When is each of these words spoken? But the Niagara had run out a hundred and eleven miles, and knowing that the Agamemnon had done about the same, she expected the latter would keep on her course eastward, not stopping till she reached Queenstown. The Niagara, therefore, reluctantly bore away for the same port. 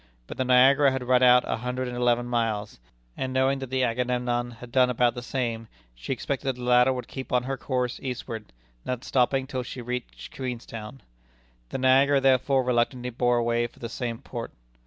But 0.25 0.37
the 0.37 0.43
Niagara 0.45 0.89
had 0.91 1.03
run 1.03 1.21
out 1.21 1.43
a 1.45 1.57
hundred 1.57 1.87
and 1.87 1.95
eleven 1.95 2.25
miles, 2.25 2.79
and 3.15 3.31
knowing 3.31 3.59
that 3.59 3.69
the 3.69 3.83
Agamemnon 3.83 4.49
had 4.53 4.71
done 4.71 4.89
about 4.89 5.13
the 5.13 5.21
same, 5.21 5.67
she 5.93 6.11
expected 6.11 6.55
the 6.55 6.63
latter 6.63 6.91
would 6.91 7.07
keep 7.07 7.31
on 7.31 7.43
her 7.43 7.55
course 7.55 7.99
eastward, 8.01 8.51
not 8.83 9.03
stopping 9.03 9.45
till 9.45 9.61
she 9.61 9.79
reached 9.79 10.35
Queenstown. 10.35 11.03
The 11.69 11.77
Niagara, 11.77 12.19
therefore, 12.19 12.63
reluctantly 12.63 13.11
bore 13.11 13.37
away 13.37 13.67
for 13.67 13.77
the 13.77 13.89
same 13.89 14.17
port. 14.17 14.51